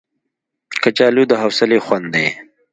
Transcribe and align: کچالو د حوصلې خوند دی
کچالو 0.81 1.23
د 1.29 1.33
حوصلې 1.41 1.79
خوند 1.85 2.07
دی 2.13 2.27